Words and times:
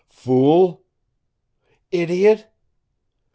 "Fool!" 0.09 0.81
"Idiot!" 1.91 2.47